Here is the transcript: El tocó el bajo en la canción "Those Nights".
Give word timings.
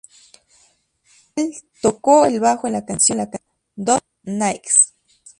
El 1.35 1.51
tocó 1.79 2.25
el 2.25 2.39
bajo 2.39 2.65
en 2.65 2.73
la 2.73 2.85
canción 2.85 3.19
"Those 3.77 4.01
Nights". 4.23 4.95